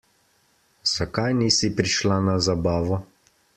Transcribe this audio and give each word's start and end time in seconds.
Zakaj 0.93 1.31
nisi 1.43 1.67
prišla 1.81 2.17
na 2.31 2.35
zabavo? 2.49 3.01